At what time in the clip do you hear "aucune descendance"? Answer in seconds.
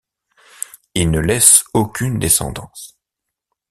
1.75-2.97